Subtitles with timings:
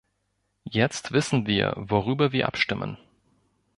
[0.63, 2.97] Jetzt wissen wir, worüber wir abstimmen.